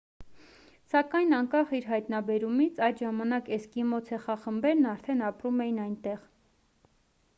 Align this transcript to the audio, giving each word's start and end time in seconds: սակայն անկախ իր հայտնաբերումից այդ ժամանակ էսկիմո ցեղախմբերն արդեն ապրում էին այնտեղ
սակայն 0.93 1.35
անկախ 1.39 1.73
իր 1.79 1.85
հայտնաբերումից 1.89 2.81
այդ 2.87 3.03
ժամանակ 3.03 3.53
էսկիմո 3.59 4.01
ցեղախմբերն 4.09 4.89
արդեն 4.97 5.23
ապրում 5.29 5.65
էին 5.67 5.79
այնտեղ 5.87 6.27